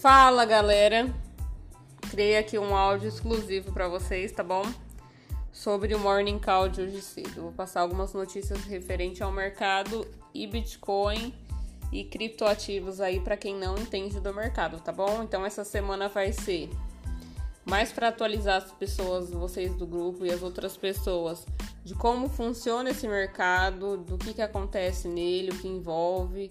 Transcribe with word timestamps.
Fala 0.00 0.46
galera, 0.46 1.14
criei 2.10 2.38
aqui 2.38 2.58
um 2.58 2.74
áudio 2.74 3.06
exclusivo 3.06 3.70
para 3.70 3.86
vocês, 3.86 4.32
tá 4.32 4.42
bom? 4.42 4.62
Sobre 5.52 5.94
o 5.94 5.98
Morning 5.98 6.38
Call 6.38 6.70
de 6.70 6.80
hoje 6.80 7.02
cedo. 7.02 7.42
Vou 7.42 7.52
passar 7.52 7.82
algumas 7.82 8.14
notícias 8.14 8.64
referente 8.64 9.22
ao 9.22 9.30
mercado 9.30 10.08
e 10.32 10.46
Bitcoin 10.46 11.34
e 11.92 12.02
criptoativos 12.02 12.98
aí 12.98 13.20
para 13.20 13.36
quem 13.36 13.54
não 13.54 13.76
entende 13.76 14.18
do 14.18 14.32
mercado, 14.32 14.80
tá 14.80 14.90
bom? 14.90 15.22
Então 15.22 15.44
essa 15.44 15.64
semana 15.64 16.08
vai 16.08 16.32
ser 16.32 16.70
mais 17.66 17.92
para 17.92 18.08
atualizar 18.08 18.56
as 18.56 18.72
pessoas, 18.72 19.30
vocês 19.30 19.74
do 19.74 19.86
grupo 19.86 20.24
e 20.24 20.32
as 20.32 20.42
outras 20.42 20.78
pessoas, 20.78 21.44
de 21.84 21.94
como 21.94 22.26
funciona 22.26 22.88
esse 22.88 23.06
mercado, 23.06 23.98
do 23.98 24.16
que, 24.16 24.32
que 24.32 24.40
acontece 24.40 25.08
nele, 25.08 25.50
o 25.50 25.58
que 25.58 25.68
envolve 25.68 26.50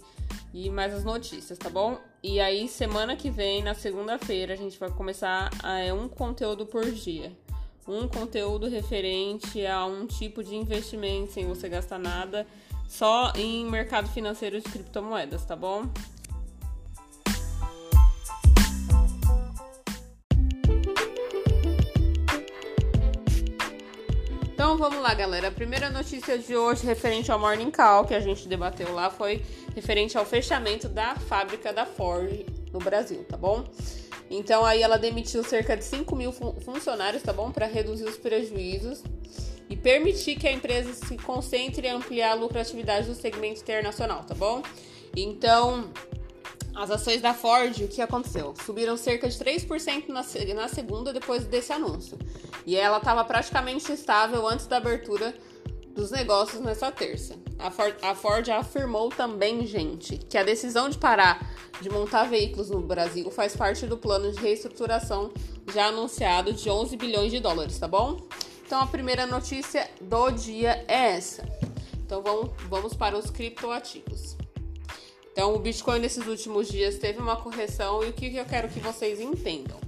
e 0.53 0.70
mais 0.70 0.94
as 0.94 1.03
notícias, 1.03 1.58
tá 1.58 1.70
bom? 1.70 1.98
E 2.21 2.39
aí, 2.39 2.67
semana 2.67 3.16
que 3.16 3.30
vem, 3.30 3.63
na 3.63 3.73
segunda-feira, 3.73 4.53
a 4.53 4.58
gente 4.58 4.77
vai 4.80 4.89
começar 4.89 5.49
a, 5.63 5.80
é, 5.80 5.94
um 5.94 6.08
conteúdo 6.08 6.66
por 6.66 6.85
dia. 6.91 7.31
Um 7.88 8.08
conteúdo 8.08 8.67
referente 8.67 9.66
a 9.66 9.85
um 9.85 10.05
tipo 10.05 10.44
de 10.44 10.55
investimento 10.55 11.31
sem 11.31 11.48
você 11.48 11.67
gastar 11.67 11.98
nada, 11.98 12.45
só 12.88 13.31
em 13.35 13.66
mercado 13.66 14.09
financeiro 14.09 14.59
de 14.59 14.70
criptomoedas, 14.70 15.45
tá 15.45 15.55
bom? 15.55 15.85
Então 24.70 24.78
vamos 24.78 25.02
lá, 25.02 25.16
galera. 25.16 25.48
A 25.48 25.52
primeira 25.52 25.90
notícia 25.90 26.38
de 26.38 26.55
hoje, 26.55 26.86
referente 26.86 27.32
ao 27.32 27.40
Morning 27.40 27.72
Call, 27.72 28.05
que 28.05 28.14
a 28.14 28.20
gente 28.20 28.48
debateu 28.48 28.94
lá, 28.94 29.09
foi 29.09 29.42
referente 29.73 30.16
ao 30.16 30.23
fechamento 30.23 30.88
da 30.88 31.16
fábrica 31.16 31.73
da 31.73 31.88
Ford 31.88 32.45
no 32.72 32.78
Brasil, 32.78 33.25
tá 33.28 33.36
bom? 33.36 33.64
Então 34.30 34.64
aí 34.64 34.84
ela 34.84 35.00
demitiu 35.00 35.44
cerca 35.44 35.75
de 35.75 35.84
5 35.84 36.16
mil 36.16 36.31
funcionários, 36.31 37.23
tá 37.23 37.34
bom? 37.34 37.50
Para 37.50 37.66
reduzir 37.66 38.03
os 38.03 38.16
prejuízos 38.16 39.02
e 39.67 39.75
permitir 39.75 40.36
que 40.36 40.47
a 40.47 40.52
empresa 40.52 40.94
se 40.94 41.17
concentre 41.17 41.88
em 41.88 41.90
ampliar 41.90 42.34
a 42.34 42.36
lucratividade 42.36 43.08
do 43.08 43.16
segmento 43.16 43.62
internacional, 43.62 44.23
tá 44.23 44.36
bom? 44.36 44.62
Então, 45.17 45.90
as 46.80 46.89
ações 46.89 47.22
da 47.22 47.33
Ford, 47.33 47.77
o 47.81 47.88
que 47.89 48.02
aconteceu? 48.02 48.53
Subiram 48.66 48.95
cerca 48.95 49.27
de 49.27 49.38
3% 49.38 50.08
na, 50.08 50.23
na 50.55 50.67
segunda 50.69 51.11
depois 51.11 51.44
desse 51.44 51.73
anúncio. 51.73 52.17
E 52.66 52.77
ela 52.77 52.99
estava 52.99 53.25
praticamente 53.25 53.91
estável 53.91 54.47
antes 54.47 54.66
da 54.66 54.77
abertura 54.77 55.35
dos 55.94 56.09
negócios 56.09 56.61
nessa 56.61 56.89
terça. 56.89 57.35
A 57.57 57.69
Ford, 57.69 57.95
a 58.02 58.16
Ford 58.16 58.50
afirmou 58.50 59.09
também, 59.09 59.66
gente, 59.67 60.17
que 60.17 60.38
a 60.38 60.44
decisão 60.44 60.88
de 60.88 60.97
parar 60.97 61.53
de 61.81 61.89
montar 61.89 62.23
veículos 62.23 62.69
no 62.69 62.81
Brasil 62.81 63.30
faz 63.30 63.57
parte 63.57 63.85
do 63.85 63.97
plano 63.97 64.31
de 64.31 64.39
reestruturação 64.39 65.33
já 65.73 65.88
anunciado 65.88 66.53
de 66.53 66.69
11 66.69 66.95
bilhões 66.95 67.31
de 67.31 67.41
dólares, 67.41 67.77
tá 67.77 67.89
bom? 67.89 68.22
Então 68.66 68.81
a 68.81 68.88
primeira 68.88 69.25
notícia 69.25 69.89
do 70.00 70.31
dia 70.31 70.85
é 70.88 71.16
essa. 71.16 71.44
Então 72.05 72.22
vamos, 72.22 72.52
vamos 72.69 72.94
para 72.94 73.17
os 73.17 73.30
criptoativos. 73.30 74.38
Então, 75.40 75.56
o 75.56 75.59
Bitcoin 75.59 76.00
nesses 76.00 76.28
últimos 76.28 76.68
dias 76.68 76.98
teve 76.98 77.18
uma 77.18 77.38
correção 77.38 78.04
e 78.04 78.09
o 78.09 78.12
que 78.12 78.36
eu 78.36 78.44
quero 78.44 78.68
que 78.68 78.82
vocês 78.82 79.22
entendam? 79.22 79.80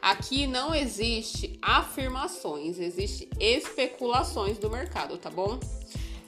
Aqui 0.00 0.46
não 0.46 0.72
existe 0.72 1.58
afirmações, 1.60 2.78
existe 2.78 3.28
especulações 3.40 4.56
do 4.56 4.70
mercado, 4.70 5.18
tá 5.18 5.28
bom? 5.28 5.58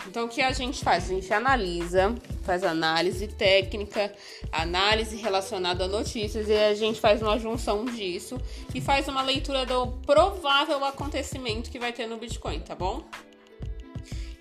Então, 0.09 0.27
o 0.27 0.29
que 0.29 0.43
a 0.43 0.51
gente 0.51 0.83
faz? 0.83 1.05
A 1.05 1.15
gente 1.15 1.33
analisa, 1.33 2.13
faz 2.43 2.65
análise 2.65 3.29
técnica, 3.29 4.13
análise 4.51 5.15
relacionada 5.17 5.85
a 5.85 5.89
notícias 5.89 6.49
e 6.49 6.53
a 6.53 6.75
gente 6.75 7.01
faz 7.01 7.23
uma 7.23 7.39
junção 7.39 7.85
disso 7.85 8.37
e 8.75 8.81
faz 8.81 9.07
uma 9.07 9.23
leitura 9.23 9.65
do 9.65 9.93
provável 10.05 10.85
acontecimento 10.85 11.71
que 11.71 11.79
vai 11.79 11.93
ter 11.93 12.09
no 12.09 12.17
Bitcoin, 12.17 12.59
tá 12.59 12.75
bom? 12.75 13.05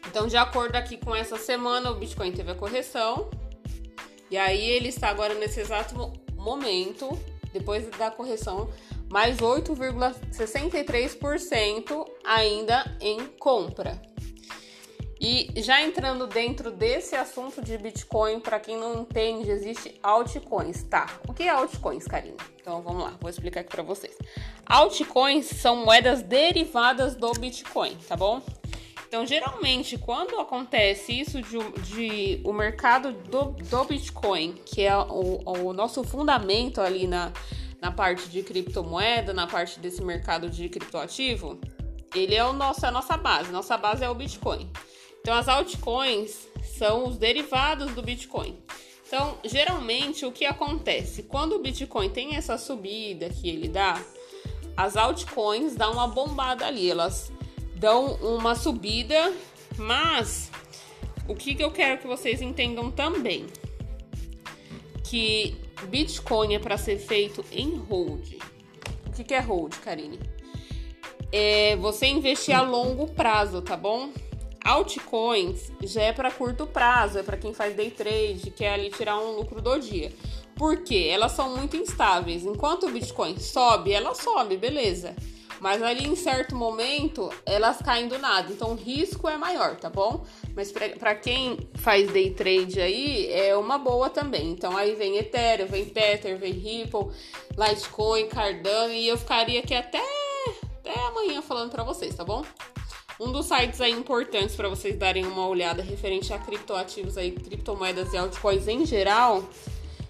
Então, 0.08 0.26
de 0.26 0.36
acordo 0.36 0.76
aqui 0.78 0.98
com 0.98 1.16
essa 1.16 1.38
semana, 1.38 1.92
o 1.92 1.94
Bitcoin 1.94 2.32
teve 2.32 2.50
a 2.50 2.56
correção, 2.56 3.30
e 4.30 4.38
aí 4.38 4.70
ele 4.70 4.90
está 4.90 5.10
agora 5.10 5.34
nesse 5.36 5.60
exato 5.60 6.14
momento, 6.36 7.18
depois 7.54 7.88
da 7.98 8.12
correção, 8.12 8.70
mais 9.10 9.38
8,63% 9.38 12.06
ainda 12.24 12.96
em 13.00 13.26
compra. 13.40 14.00
E 15.20 15.50
já 15.62 15.82
entrando 15.82 16.28
dentro 16.28 16.70
desse 16.70 17.16
assunto 17.16 17.60
de 17.62 17.78
Bitcoin, 17.78 18.42
para 18.42 18.60
quem 18.60 18.78
não 18.78 19.02
entende, 19.02 19.50
existe 19.50 19.98
altcoins, 20.04 20.84
tá? 20.84 21.08
O 21.28 21.34
que 21.34 21.42
é 21.44 21.50
altcoins, 21.50 22.06
Karina? 22.06 22.36
Então 22.60 22.82
vamos 22.82 23.04
lá, 23.04 23.14
vou 23.20 23.30
explicar 23.30 23.62
aqui 23.62 23.70
para 23.70 23.82
vocês. 23.82 24.14
Altcoins 24.66 25.46
são 25.46 25.78
moedas 25.78 26.22
derivadas 26.22 27.16
do 27.16 27.32
Bitcoin, 27.32 27.96
tá 28.08 28.18
bom? 28.18 28.42
Então, 29.08 29.26
geralmente, 29.26 29.98
quando 29.98 30.40
acontece 30.40 31.18
isso 31.20 31.42
de, 31.42 31.58
de 31.82 32.42
o 32.44 32.52
mercado 32.52 33.12
do, 33.12 33.52
do 33.52 33.84
Bitcoin, 33.86 34.54
que 34.66 34.82
é 34.82 34.96
o, 34.98 35.42
o 35.46 35.74
nosso 35.74 36.04
fundamento 36.04 36.82
ali 36.82 37.08
na, 37.08 37.32
na 37.82 37.92
parte 37.92 38.28
de 38.30 38.42
criptomoeda, 38.42 39.34
na 39.34 39.48
parte 39.48 39.80
desse 39.80 40.04
mercado 40.04 40.50
de 40.50 40.68
criptoativo, 40.70 41.60
ele 42.14 42.36
é 42.36 42.44
o 42.44 42.54
nosso, 42.54 42.86
a 42.86 42.92
nossa 42.92 43.16
base. 43.16 43.52
Nossa 43.52 43.78
base 43.78 44.04
é 44.04 44.10
o 44.10 44.16
Bitcoin. 44.16 44.70
Então, 45.22 45.34
as 45.34 45.48
altcoins 45.48 46.48
são 46.64 47.08
os 47.08 47.18
derivados 47.18 47.94
do 47.94 48.02
Bitcoin. 48.02 48.58
Então, 49.08 49.38
geralmente, 49.44 50.26
o 50.26 50.32
que 50.32 50.46
acontece? 50.46 51.24
Quando 51.24 51.54
o 51.54 51.60
Bitcoin 51.60 52.10
tem 52.10 52.36
essa 52.36 52.58
subida 52.58 53.30
que 53.30 53.48
ele 53.48 53.68
dá, 53.68 54.02
as 54.76 54.98
altcoins 54.98 55.76
dão 55.76 55.94
uma 55.94 56.08
bombada 56.08 56.66
ali, 56.66 56.90
elas 56.90 57.32
dão 57.76 58.16
uma 58.16 58.56
subida, 58.56 59.34
mas 59.78 60.52
o 61.28 61.36
que, 61.36 61.56
que 61.56 61.64
eu 61.64 61.72
quero 61.72 62.00
que 62.00 62.08
vocês 62.08 62.42
entendam 62.42 62.92
também? 62.92 63.48
Que 65.04 65.56
Bitcoin 65.88 66.56
é 66.56 66.60
para 66.60 66.78
ser 66.78 66.98
feito 66.98 67.44
em 67.52 67.76
hold. 67.76 68.34
O 69.08 69.12
que, 69.12 69.24
que 69.24 69.34
é 69.34 69.40
hold, 69.40 69.76
Karine? 69.78 70.20
É 71.32 71.76
você 71.78 72.08
investir 72.08 72.56
a 72.56 72.62
longo 72.62 73.08
prazo, 73.08 73.62
tá 73.62 73.76
bom? 73.76 74.10
Altcoins 74.64 75.72
já 75.84 76.02
é 76.02 76.14
para 76.14 76.32
curto 76.32 76.66
prazo, 76.66 77.20
é 77.20 77.24
para 77.24 77.38
quem 77.38 77.54
faz 77.54 77.76
day 77.76 77.92
trade, 77.92 78.52
quer 78.52 78.74
ali 78.74 78.90
tirar 78.90 79.20
um 79.20 79.36
lucro 79.36 79.62
do 79.62 79.78
dia. 79.78 80.12
Por 80.56 80.78
quê? 80.84 81.10
Elas 81.12 81.34
são 81.34 81.56
muito 81.56 81.76
instáveis. 81.76 82.46
Enquanto 82.46 82.88
o 82.88 82.92
Bitcoin 82.92 83.38
sobe, 83.38 83.92
ela 83.92 84.16
sobe, 84.16 84.58
beleza. 84.58 85.16
Mas 85.66 85.82
ali 85.82 86.06
em 86.06 86.16
certo 86.16 86.56
momento 86.56 87.28
elas 87.44 87.80
caem 87.82 88.08
do 88.08 88.20
nada, 88.20 88.54
então 88.54 88.74
o 88.74 88.76
risco 88.76 89.28
é 89.28 89.36
maior, 89.36 89.76
tá 89.76 89.90
bom? 89.90 90.24
Mas 90.56 90.72
para 90.72 91.16
quem 91.16 91.58
faz 91.74 92.08
day 92.12 92.30
trade 92.36 92.80
aí 92.80 93.34
é 93.34 93.58
uma 93.58 93.80
boa 93.80 94.08
também. 94.08 94.52
Então 94.52 94.78
aí 94.78 94.94
vem 94.94 95.18
Ethereum, 95.18 95.66
vem 95.66 95.86
Tether, 95.86 96.38
vem 96.38 96.54
Ripple, 96.54 97.08
Litecoin, 97.58 98.28
Cardano 98.28 98.94
e 98.94 99.08
eu 99.08 99.18
ficaria 99.18 99.60
aqui 99.60 99.74
até, 99.74 100.04
até 100.82 101.00
amanhã 101.08 101.42
falando 101.42 101.72
para 101.72 101.84
vocês, 101.84 102.14
tá 102.14 102.24
bom? 102.24 102.46
Um 103.20 103.32
dos 103.32 103.48
sites 103.48 103.82
aí 103.82 103.92
importantes 103.92 104.56
para 104.56 104.70
vocês 104.70 104.96
darem 104.96 105.26
uma 105.26 105.48
olhada 105.48 105.82
referente 105.82 106.32
a 106.32 106.38
criptoativos 106.38 107.18
aí, 107.18 107.32
criptomoedas 107.32 108.14
e 108.14 108.18
altcoins 108.18 108.68
em 108.68 108.86
geral 108.86 109.44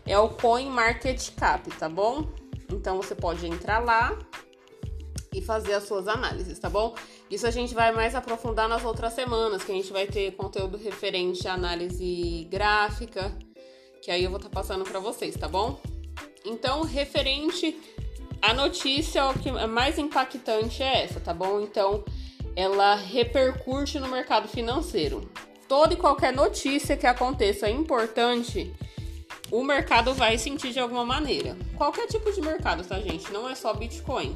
é 0.06 0.20
o 0.20 0.28
CoinMarketCap, 0.28 1.70
tá 1.80 1.88
bom? 1.88 2.28
Então 2.70 2.98
você 2.98 3.16
pode 3.16 3.48
entrar 3.48 3.80
lá 3.80 4.20
e 5.36 5.42
fazer 5.42 5.74
as 5.74 5.84
suas 5.84 6.08
análises, 6.08 6.58
tá 6.58 6.70
bom? 6.70 6.96
Isso 7.30 7.46
a 7.46 7.52
gente 7.52 7.74
vai 7.74 7.92
mais 7.92 8.16
aprofundar 8.16 8.70
nas 8.70 8.86
outras 8.86 9.14
semanas, 9.14 9.64
que 9.64 9.72
a 9.72 9.76
gente 9.76 9.92
vai 9.92 10.08
ter 10.08 10.32
conteúdo 10.32 10.78
referente 10.78 11.48
à 11.48 11.54
análise 11.54 12.48
gráfica, 12.50 13.38
que 14.02 14.10
aí 14.10 14.24
eu 14.24 14.30
vou 14.30 14.38
estar 14.38 14.50
tá 14.50 14.56
passando 14.56 14.86
para 14.86 15.00
vocês, 15.00 15.36
tá 15.36 15.48
bom? 15.48 15.80
Então, 16.46 16.84
referente 16.84 17.76
à 18.42 18.54
notícia, 18.54 19.26
o 19.26 19.38
que 19.38 19.50
é 19.50 19.68
mais 19.68 19.98
impactante 19.98 20.82
é 20.82 21.04
essa, 21.04 21.20
tá 21.20 21.34
bom? 21.34 21.60
Então, 21.60 22.06
ela 22.56 22.96
repercute 22.96 24.00
no 24.00 24.08
mercado 24.08 24.48
financeiro. 24.48 25.30
Toda 25.68 25.96
e 25.96 25.98
qualquer 25.98 26.32
notícia 26.32 26.96
que 26.96 27.08
aconteça 27.08 27.70
importante, 27.70 28.72
o 29.52 29.64
mercado 29.64 30.14
vai 30.14 30.38
sentir 30.38 30.72
de 30.72 30.80
alguma 30.80 31.04
maneira. 31.04 31.58
Qualquer 31.76 32.08
tipo 32.08 32.32
de 32.32 32.42
mercado, 32.42 32.88
tá, 32.88 33.00
gente? 33.00 33.32
Não 33.32 33.50
é 33.50 33.56
só 33.56 33.74
Bitcoin. 33.74 34.36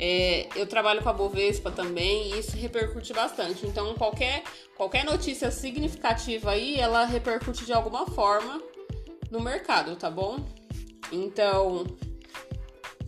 É, 0.00 0.48
eu 0.54 0.64
trabalho 0.64 1.02
com 1.02 1.08
a 1.08 1.12
Bovespa 1.12 1.72
também 1.72 2.30
e 2.30 2.38
isso 2.38 2.56
repercute 2.56 3.12
bastante. 3.12 3.66
Então, 3.66 3.94
qualquer, 3.94 4.44
qualquer 4.76 5.04
notícia 5.04 5.50
significativa 5.50 6.52
aí, 6.52 6.76
ela 6.78 7.04
repercute 7.04 7.66
de 7.66 7.72
alguma 7.72 8.06
forma 8.06 8.62
no 9.28 9.40
mercado, 9.40 9.96
tá 9.96 10.08
bom? 10.08 10.38
Então, 11.10 11.84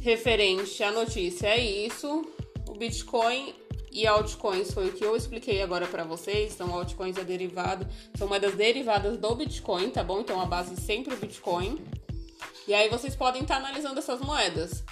referente 0.00 0.82
à 0.82 0.90
notícia 0.90 1.46
é 1.46 1.60
isso. 1.60 2.26
O 2.69 2.75
Bitcoin 2.75 3.54
e 3.92 4.04
altcoins 4.04 4.72
foi 4.72 4.88
o 4.88 4.92
que 4.92 5.04
eu 5.04 5.14
expliquei 5.14 5.62
agora 5.62 5.87
para 5.87 6.02
vocês. 6.02 6.54
Então, 6.54 6.75
altcoins 6.75 7.16
é 7.16 7.22
derivado, 7.22 7.87
são 8.16 8.26
moedas 8.26 8.56
derivadas 8.56 9.16
do 9.16 9.34
Bitcoin, 9.37 9.90
tá 9.90 10.02
bom? 10.02 10.20
Então, 10.20 10.40
a 10.40 10.44
base 10.44 10.75
sempre 10.76 11.14
o 11.14 11.16
Bitcoin. 11.16 11.78
E 12.66 12.75
aí 12.75 12.88
vocês 12.88 13.14
podem 13.14 13.42
estar 13.42 13.56
analisando 13.56 14.00
essas 14.00 14.20
moedas. 14.20 14.84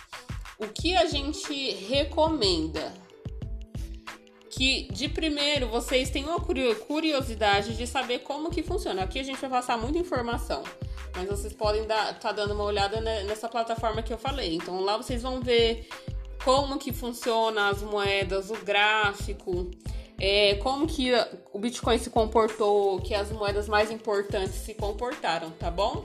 O 0.58 0.66
que 0.66 0.96
a 0.96 1.06
gente 1.06 1.70
recomenda? 1.88 2.92
Que 4.50 4.88
de 4.92 5.08
primeiro 5.08 5.68
vocês 5.68 6.10
tenham 6.10 6.34
a 6.34 6.40
curiosidade 6.40 7.76
de 7.76 7.86
saber 7.86 8.20
como 8.20 8.50
que 8.50 8.62
funciona. 8.62 9.04
Aqui 9.04 9.20
a 9.20 9.22
gente 9.22 9.40
vai 9.40 9.50
passar 9.50 9.78
muita 9.78 9.98
informação, 9.98 10.64
mas 11.14 11.28
vocês 11.28 11.52
podem 11.52 11.82
estar 11.82 12.18
tá 12.18 12.32
dando 12.32 12.54
uma 12.54 12.64
olhada 12.64 13.00
nessa 13.00 13.48
plataforma 13.48 14.02
que 14.02 14.12
eu 14.12 14.18
falei. 14.18 14.56
Então 14.56 14.80
lá 14.80 14.96
vocês 14.96 15.22
vão 15.22 15.40
ver 15.40 15.88
como 16.44 16.76
que 16.76 16.92
funciona 16.92 17.68
as 17.68 17.80
moedas, 17.80 18.50
o 18.50 18.56
gráfico, 18.56 19.70
é, 20.18 20.56
como 20.56 20.88
que 20.88 21.12
o 21.52 21.58
Bitcoin 21.60 21.98
se 21.98 22.10
comportou, 22.10 23.00
que 23.00 23.14
as 23.14 23.30
moedas 23.30 23.68
mais 23.68 23.92
importantes 23.92 24.56
se 24.56 24.74
comportaram, 24.74 25.50
tá 25.52 25.70
bom? 25.70 26.04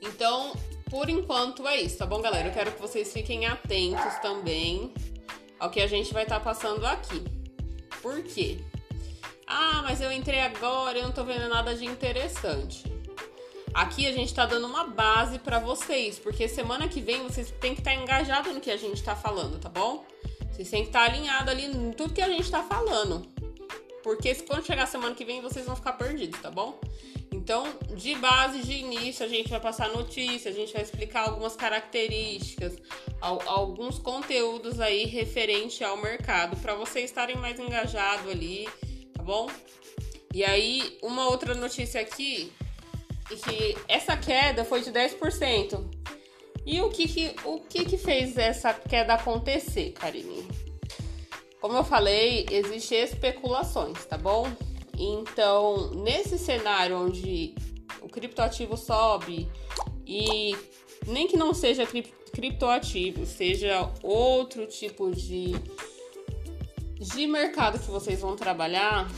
Então, 0.00 0.54
por 0.90 1.08
enquanto 1.08 1.66
é 1.66 1.80
isso, 1.80 1.98
tá 1.98 2.06
bom, 2.06 2.20
galera? 2.20 2.48
Eu 2.48 2.52
quero 2.52 2.72
que 2.72 2.80
vocês 2.80 3.12
fiquem 3.12 3.46
atentos 3.46 4.14
também 4.20 4.92
ao 5.58 5.70
que 5.70 5.80
a 5.80 5.86
gente 5.86 6.12
vai 6.12 6.22
estar 6.22 6.38
tá 6.38 6.44
passando 6.44 6.86
aqui. 6.86 7.22
Por 8.00 8.22
quê? 8.22 8.58
Ah, 9.46 9.82
mas 9.82 10.00
eu 10.00 10.12
entrei 10.12 10.40
agora 10.40 10.98
e 10.98 11.02
não 11.02 11.12
tô 11.12 11.24
vendo 11.24 11.48
nada 11.48 11.74
de 11.74 11.84
interessante. 11.84 12.84
Aqui 13.74 14.06
a 14.06 14.12
gente 14.12 14.32
tá 14.34 14.46
dando 14.46 14.66
uma 14.66 14.84
base 14.84 15.38
para 15.38 15.58
vocês, 15.58 16.18
porque 16.18 16.48
semana 16.48 16.88
que 16.88 17.00
vem 17.00 17.22
vocês 17.22 17.50
têm 17.60 17.74
que 17.74 17.80
estar 17.80 17.94
tá 17.94 17.96
engajados 17.96 18.54
no 18.54 18.60
que 18.60 18.70
a 18.70 18.76
gente 18.76 19.02
tá 19.02 19.14
falando, 19.14 19.58
tá 19.58 19.68
bom? 19.68 20.04
Vocês 20.50 20.70
têm 20.70 20.82
que 20.82 20.88
estar 20.88 21.06
tá 21.06 21.12
alinhados 21.12 21.48
ali 21.48 21.66
em 21.66 21.92
tudo 21.92 22.14
que 22.14 22.22
a 22.22 22.28
gente 22.28 22.50
tá 22.50 22.62
falando. 22.62 23.26
Porque 24.02 24.34
quando 24.36 24.64
chegar 24.64 24.86
semana 24.86 25.14
que 25.14 25.24
vem 25.24 25.40
vocês 25.40 25.66
vão 25.66 25.76
ficar 25.76 25.92
perdidos, 25.94 26.40
tá 26.40 26.50
bom? 26.50 26.80
Então, 27.32 27.66
de 27.94 28.14
base, 28.14 28.62
de 28.62 28.72
início, 28.72 29.24
a 29.24 29.28
gente 29.28 29.48
vai 29.50 29.60
passar 29.60 29.88
notícia, 29.90 30.50
a 30.50 30.54
gente 30.54 30.72
vai 30.72 30.82
explicar 30.82 31.28
algumas 31.28 31.54
características, 31.56 32.76
alguns 33.20 33.98
conteúdos 33.98 34.80
aí 34.80 35.04
referente 35.04 35.84
ao 35.84 35.96
mercado, 35.96 36.56
para 36.56 36.74
vocês 36.74 37.04
estarem 37.04 37.36
mais 37.36 37.58
engajados 37.58 38.30
ali, 38.30 38.68
tá 39.14 39.22
bom? 39.22 39.48
E 40.32 40.44
aí, 40.44 40.98
uma 41.02 41.28
outra 41.28 41.54
notícia 41.54 42.00
aqui, 42.00 42.52
que 43.28 43.76
essa 43.88 44.16
queda 44.16 44.64
foi 44.64 44.80
de 44.80 44.90
10%. 44.90 45.84
E 46.64 46.80
o 46.82 46.90
que 46.90 47.08
que, 47.08 47.34
o 47.44 47.60
que 47.60 47.84
que 47.84 47.96
fez 47.96 48.36
essa 48.36 48.74
queda 48.74 49.14
acontecer, 49.14 49.92
Karine? 49.92 50.46
Como 51.60 51.76
eu 51.76 51.84
falei, 51.84 52.46
existem 52.50 53.00
especulações, 53.00 54.04
tá 54.04 54.16
bom? 54.16 54.46
Então, 54.96 55.90
nesse 55.94 56.38
cenário 56.38 56.96
onde 56.98 57.54
o 58.00 58.08
criptoativo 58.08 58.76
sobe 58.76 59.48
e 60.06 60.56
nem 61.06 61.26
que 61.26 61.36
não 61.36 61.52
seja 61.52 61.84
criptoativo, 62.32 63.26
seja 63.26 63.90
outro 64.02 64.66
tipo 64.66 65.10
de, 65.10 65.52
de 66.98 67.26
mercado 67.26 67.78
que 67.78 67.90
vocês 67.90 68.20
vão 68.20 68.36
trabalhar, 68.36 69.08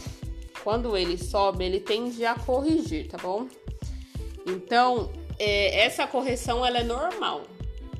quando 0.63 0.97
ele 0.97 1.17
sobe, 1.17 1.65
ele 1.65 1.81
tende 1.81 2.25
a 2.25 2.35
corrigir, 2.35 3.09
tá 3.09 3.19
bom? 3.19 3.49
Então, 4.47 5.11
é, 5.39 5.81
essa 5.85 6.07
correção 6.07 6.65
ela 6.65 6.79
é 6.79 6.85
normal. 6.85 7.43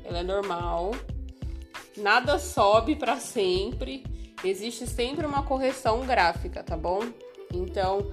Ela 0.03 0.19
é 0.19 0.23
normal. 0.23 0.91
Nada 1.97 2.37
sobe 2.37 2.95
para 2.95 3.17
sempre. 3.17 4.03
Existe 4.43 4.87
sempre 4.87 5.25
uma 5.25 5.43
correção 5.43 6.05
gráfica, 6.05 6.63
tá 6.63 6.75
bom? 6.75 7.01
Então, 7.53 8.11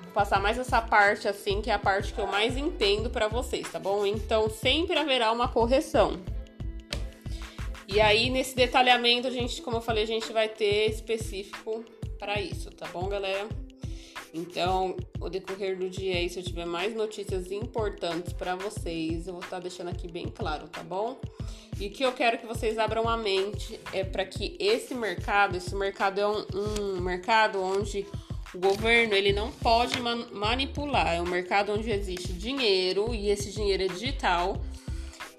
vou 0.00 0.12
passar 0.12 0.40
mais 0.40 0.58
essa 0.58 0.80
parte 0.80 1.28
assim, 1.28 1.60
que 1.60 1.70
é 1.70 1.74
a 1.74 1.78
parte 1.78 2.12
que 2.12 2.20
eu 2.20 2.26
mais 2.26 2.56
entendo 2.56 3.10
para 3.10 3.28
vocês, 3.28 3.70
tá 3.70 3.78
bom? 3.78 4.04
Então, 4.04 4.50
sempre 4.50 4.98
haverá 4.98 5.30
uma 5.30 5.48
correção. 5.48 6.20
E 7.86 8.00
aí, 8.00 8.28
nesse 8.28 8.54
detalhamento, 8.54 9.28
a 9.28 9.30
gente, 9.30 9.62
como 9.62 9.76
eu 9.76 9.80
falei, 9.80 10.04
a 10.04 10.06
gente 10.06 10.32
vai 10.32 10.48
ter 10.48 10.90
específico 10.90 11.84
para 12.18 12.40
isso, 12.40 12.70
tá 12.70 12.86
bom, 12.88 13.08
galera? 13.08 13.48
Então, 14.34 14.96
o 15.20 15.28
decorrer 15.30 15.78
do 15.78 15.88
dia 15.88 16.16
aí, 16.16 16.28
se 16.28 16.38
eu 16.38 16.42
tiver 16.42 16.66
mais 16.66 16.94
notícias 16.94 17.50
importantes 17.50 18.32
para 18.32 18.54
vocês, 18.56 19.26
eu 19.26 19.32
vou 19.32 19.42
estar 19.42 19.56
tá 19.56 19.60
deixando 19.60 19.88
aqui 19.88 20.06
bem 20.06 20.26
claro, 20.26 20.68
tá 20.68 20.82
bom? 20.82 21.18
E 21.80 21.86
o 21.86 21.90
que 21.90 22.04
eu 22.04 22.12
quero 22.12 22.38
que 22.38 22.46
vocês 22.46 22.76
abram 22.76 23.08
a 23.08 23.16
mente 23.16 23.78
é 23.92 24.02
para 24.02 24.24
que 24.24 24.56
esse 24.58 24.94
mercado, 24.94 25.56
esse 25.56 25.74
mercado 25.76 26.20
é 26.20 26.26
um, 26.26 26.44
um 26.54 27.00
mercado 27.00 27.62
onde 27.62 28.04
o 28.52 28.58
governo 28.58 29.14
ele 29.14 29.32
não 29.32 29.52
pode 29.52 30.00
man 30.00 30.26
manipular. 30.32 31.14
É 31.14 31.20
um 31.20 31.26
mercado 31.26 31.72
onde 31.72 31.90
existe 31.90 32.32
dinheiro 32.32 33.14
e 33.14 33.30
esse 33.30 33.52
dinheiro 33.52 33.84
é 33.84 33.88
digital 33.88 34.60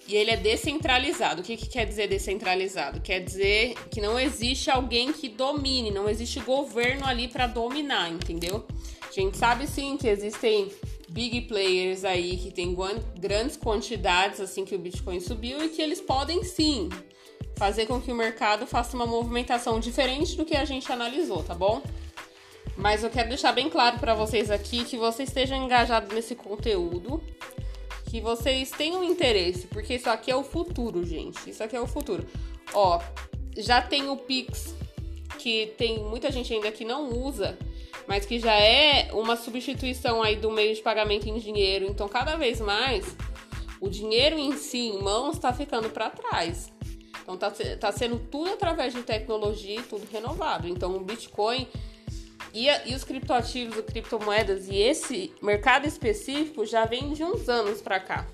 e 0.08 0.16
ele 0.16 0.32
é 0.32 0.38
descentralizado. 0.38 1.42
O 1.42 1.44
que, 1.44 1.58
que 1.58 1.68
quer 1.68 1.86
dizer 1.86 2.08
descentralizado? 2.08 3.02
Quer 3.02 3.20
dizer 3.20 3.76
que 3.92 4.00
não 4.00 4.18
existe 4.18 4.72
alguém 4.72 5.12
que 5.12 5.28
domine, 5.28 5.92
não 5.92 6.10
existe 6.10 6.40
governo 6.40 7.06
ali 7.06 7.28
para 7.28 7.48
dominar, 7.48 8.10
entendeu? 8.10 8.66
A 9.08 9.12
gente 9.12 9.38
sabe 9.38 9.68
sim 9.68 9.98
que 9.98 10.08
existem 10.08 10.72
big 11.12 11.42
players 11.42 12.06
aí 12.06 12.38
que 12.38 12.52
tem 12.52 12.76
grandes 13.20 13.58
quantidades 13.58 14.40
assim 14.40 14.64
que 14.64 14.76
o 14.76 14.80
Bitcoin 14.80 15.20
subiu 15.20 15.64
e 15.64 15.70
que 15.70 15.82
eles 15.82 16.00
podem 16.00 16.44
sim 16.44 16.90
fazer 17.58 17.86
com 17.86 18.00
que 18.00 18.12
o 18.12 18.16
mercado 18.16 18.66
faça 18.66 18.96
uma 18.96 19.06
movimentação 19.06 19.80
diferente 19.80 20.38
do 20.38 20.46
que 20.46 20.56
a 20.56 20.64
gente 20.64 20.90
analisou, 20.92 21.44
tá 21.44 21.54
bom? 21.54 21.82
Mas 22.78 23.04
eu 23.04 23.10
quero 23.10 23.28
deixar 23.28 23.52
bem 23.52 23.70
claro 23.70 24.00
para 24.00 24.14
vocês 24.14 24.50
aqui 24.50 24.86
que 24.86 24.96
vocês 24.96 25.28
estejam 25.28 25.62
engajados 25.62 26.14
nesse 26.16 26.34
conteúdo, 26.36 27.22
que 28.10 28.22
vocês 28.22 28.72
tenham 28.72 29.04
interesse, 29.04 29.68
porque 29.68 29.96
isso 29.96 30.10
aqui 30.10 30.32
é 30.32 30.36
o 30.36 30.44
futuro, 30.44 31.06
gente. 31.06 31.50
Isso 31.50 31.62
aqui 31.62 31.76
é 31.76 31.82
o 31.82 31.86
futuro. 31.86 32.26
Ó, 32.74 33.02
já 33.58 33.82
tem 33.82 34.10
o 34.10 34.16
Pix, 34.16 34.74
que 35.38 35.74
tem 35.78 36.00
muita 36.00 36.32
gente 36.32 36.54
ainda 36.54 36.72
que 36.72 36.86
não 36.86 37.10
usa, 37.10 37.58
mas 38.10 38.26
que 38.26 38.40
já 38.40 38.56
é 38.56 39.12
uma 39.14 39.36
substituição 39.36 40.24
aí 40.24 40.36
do 40.36 40.50
meio 40.50 40.74
de 40.74 40.82
pagamento 40.82 41.30
em 41.30 41.38
dinheiro. 41.38 41.86
Então, 41.86 42.10
cada 42.10 42.36
vez 42.36 42.60
mais, 42.60 43.06
o 43.80 43.88
dinheiro 43.88 44.36
em 44.36 44.58
si, 44.58 44.80
em 44.80 45.00
mãos, 45.00 45.36
está 45.36 45.54
ficando 45.54 45.92
para 45.92 46.10
trás. 46.10 46.74
Então, 47.22 47.38
tá, 47.38 47.54
tá 47.80 47.92
sendo 47.92 48.18
tudo 48.18 48.50
através 48.50 48.96
de 48.96 49.04
tecnologia 49.04 49.80
e 49.80 49.84
tudo 49.84 50.08
renovado. 50.12 50.68
Então, 50.68 50.96
o 50.96 51.02
Bitcoin 51.02 51.68
e, 52.52 52.66
e 52.88 52.96
os 52.96 53.04
criptoativos, 53.04 53.78
o 53.78 53.84
criptomoedas 53.84 54.68
e 54.68 54.76
esse 54.76 55.32
mercado 55.40 55.86
específico 55.86 56.66
já 56.66 56.86
vem 56.86 57.14
de 57.14 57.24
uns 57.24 57.48
anos 57.48 57.80
para 57.80 58.00
cá. 58.00 58.26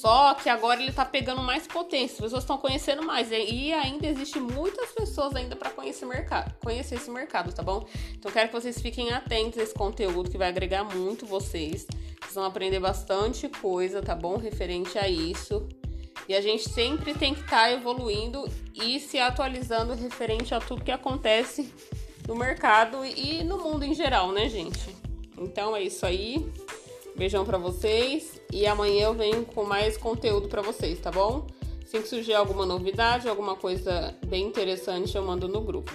Só 0.00 0.32
que 0.34 0.48
agora 0.48 0.80
ele 0.80 0.92
tá 0.92 1.04
pegando 1.04 1.42
mais 1.42 1.66
potência, 1.66 2.14
as 2.14 2.20
pessoas 2.20 2.44
estão 2.44 2.56
conhecendo 2.56 3.02
mais 3.02 3.32
e 3.32 3.72
ainda 3.72 4.06
existe 4.06 4.38
muitas 4.38 4.92
pessoas 4.92 5.34
ainda 5.34 5.56
para 5.56 5.70
conhecer 5.70 6.06
mercado, 6.06 6.54
conhecer 6.62 6.94
esse 6.94 7.10
mercado, 7.10 7.52
tá 7.52 7.64
bom? 7.64 7.84
Então 8.14 8.30
quero 8.30 8.48
que 8.48 8.54
vocês 8.54 8.80
fiquem 8.80 9.12
atentos 9.12 9.58
a 9.58 9.62
esse 9.64 9.74
conteúdo 9.74 10.30
que 10.30 10.38
vai 10.38 10.50
agregar 10.50 10.84
muito 10.84 11.26
vocês. 11.26 11.84
Vocês 12.20 12.34
vão 12.34 12.44
aprender 12.44 12.78
bastante 12.78 13.48
coisa, 13.48 14.00
tá 14.00 14.14
bom? 14.14 14.36
Referente 14.36 14.96
a 14.96 15.08
isso. 15.08 15.68
E 16.28 16.34
a 16.36 16.40
gente 16.40 16.68
sempre 16.68 17.12
tem 17.12 17.34
que 17.34 17.40
estar 17.40 17.62
tá 17.62 17.72
evoluindo 17.72 18.48
e 18.74 19.00
se 19.00 19.18
atualizando 19.18 19.94
referente 19.94 20.54
a 20.54 20.60
tudo 20.60 20.84
que 20.84 20.92
acontece 20.92 21.74
no 22.28 22.36
mercado 22.36 23.04
e 23.04 23.42
no 23.42 23.58
mundo 23.58 23.84
em 23.84 23.94
geral, 23.94 24.30
né, 24.30 24.48
gente? 24.48 24.94
Então 25.36 25.74
é 25.74 25.82
isso 25.82 26.06
aí. 26.06 26.48
Beijão 27.18 27.44
para 27.44 27.58
vocês 27.58 28.40
e 28.52 28.64
amanhã 28.64 29.06
eu 29.06 29.12
venho 29.12 29.44
com 29.44 29.64
mais 29.64 29.96
conteúdo 29.96 30.46
para 30.46 30.62
vocês, 30.62 31.00
tá 31.00 31.10
bom? 31.10 31.48
Se 31.84 32.00
surgir 32.06 32.34
alguma 32.34 32.64
novidade, 32.64 33.28
alguma 33.28 33.56
coisa 33.56 34.16
bem 34.24 34.46
interessante, 34.46 35.16
eu 35.16 35.24
mando 35.24 35.48
no 35.48 35.60
grupo. 35.60 35.90